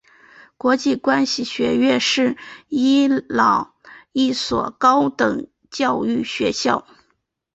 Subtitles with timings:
[0.57, 2.35] 国际关系学院是
[2.69, 3.75] 伊朗
[4.13, 6.87] 一所高等教育学校。